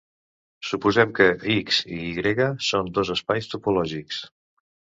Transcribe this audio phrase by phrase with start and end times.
[0.69, 1.27] Suposem que
[1.57, 4.27] "X" i "Y" són dos espais topològics.